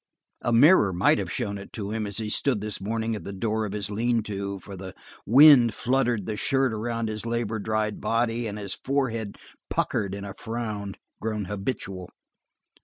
[0.41, 3.31] A mirror might have shown it to him as he stood this morning at the
[3.31, 4.95] door of his lean to, for the
[5.27, 9.37] wind fluttered the shirt around his labor dried body, and his forehead
[9.69, 12.09] puckered in a frown, grown habitual.